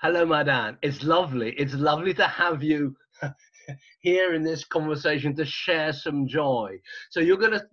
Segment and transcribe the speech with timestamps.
[0.00, 0.78] Hello, Madan.
[0.82, 1.54] It's lovely.
[1.56, 2.96] It's lovely to have you
[4.00, 6.80] here in this conversation to share some joy.
[7.10, 7.64] So you're going to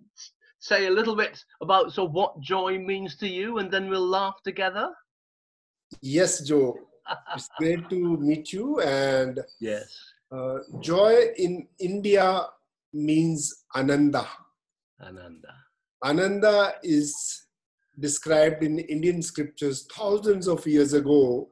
[0.60, 4.36] say a little bit about so what joy means to you, and then we'll laugh
[4.44, 4.90] together.
[6.02, 6.76] Yes, Joe.
[7.34, 8.80] It's great to meet you.
[8.80, 9.92] And yes,
[10.30, 12.46] uh, joy in India
[12.92, 14.28] means ananda.
[15.02, 15.54] Ananda.
[16.04, 17.46] Ananda is
[18.00, 21.50] described in Indian scriptures thousands of years ago,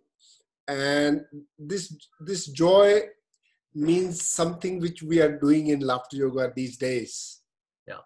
[0.66, 1.23] and
[1.59, 3.02] this this joy
[3.74, 7.40] means something which we are doing in laughter yoga these days.
[7.87, 8.00] Yeah.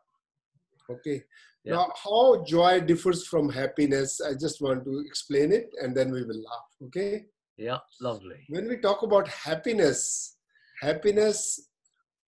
[0.91, 1.23] Okay.
[1.65, 1.75] Yeah.
[1.75, 6.25] Now, how joy differs from happiness, I just want to explain it, and then we
[6.25, 6.69] will laugh.
[6.87, 7.27] Okay.
[7.57, 8.45] Yeah, lovely.
[8.49, 10.37] When we talk about happiness,
[10.81, 11.69] happiness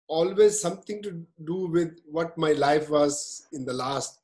[0.08, 4.20] always something to do with what my life was in the last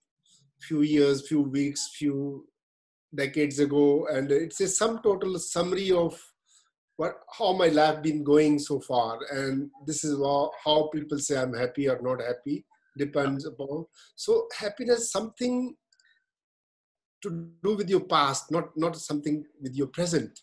[0.61, 2.47] few years, few weeks, few
[3.15, 6.21] decades ago, and it's a sum total summary of
[6.97, 11.39] what how my life been going so far, and this is how, how people say
[11.39, 12.65] I'm happy or not happy
[12.99, 13.87] depends upon.
[14.17, 15.75] So happiness something
[17.23, 20.41] to do with your past, not not something with your present.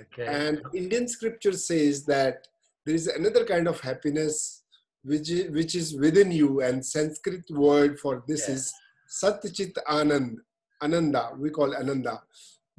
[0.00, 0.26] Okay.
[0.26, 2.46] And Indian scripture says that
[2.84, 4.62] there is another kind of happiness
[5.02, 8.54] which is, which is within you, and Sanskrit word for this Yeah.
[8.54, 8.72] is
[9.08, 10.36] Satchit Anand,
[10.82, 12.22] Ananda, we call Ananda.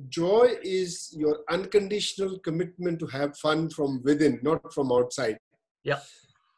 [0.10, 5.38] Joy is your unconditional commitment to have fun from within, not from outside.
[5.84, 6.00] Yeah.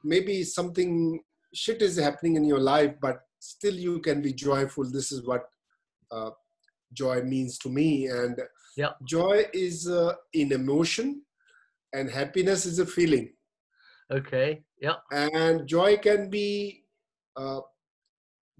[0.03, 1.21] Maybe something
[1.53, 4.83] shit is happening in your life, but still you can be joyful.
[4.91, 5.43] This is what
[6.11, 6.31] uh,
[6.93, 8.07] joy means to me.
[8.07, 8.37] And
[8.75, 8.93] Yeah.
[9.05, 11.21] joy is uh, in emotion,
[11.93, 13.33] and happiness is a feeling.
[14.11, 14.63] okay.
[14.81, 14.95] Yeah.
[15.11, 16.83] And joy can be,
[17.35, 17.61] uh,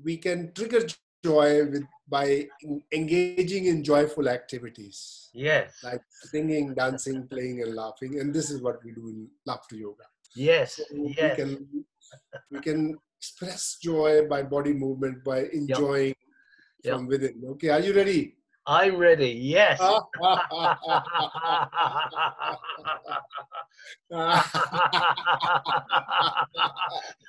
[0.04, 0.82] we can trigger
[1.24, 2.48] joy with by
[2.92, 5.84] engaging in joyful activities Yes.
[5.84, 8.20] like singing, dancing, playing, and laughing.
[8.20, 10.06] And this is what we do in laughter yoga.
[10.36, 10.76] yes.
[10.76, 11.68] So we can
[12.52, 16.16] we can express joy by body movement by enjoying
[16.84, 16.96] Yep.
[16.96, 17.44] from within.
[17.52, 18.36] Okay, are you ready?
[18.66, 19.32] I'm ready.
[19.32, 19.80] Yes.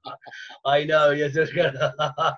[0.65, 1.93] I know you're just gonna.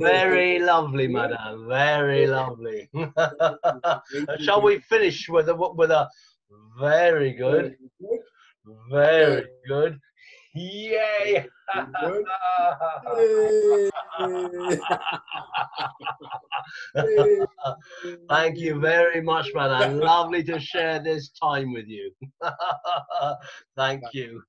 [0.00, 1.66] Very lovely, Madan.
[1.68, 2.88] Very lovely.
[4.40, 6.08] Shall we finish with a with a
[6.78, 7.76] very good,
[8.90, 9.98] very good,
[10.54, 11.48] yay!
[18.28, 20.00] Thank you very much, Madan.
[20.00, 22.12] Lovely to share this time with you.
[23.76, 24.42] Thank you.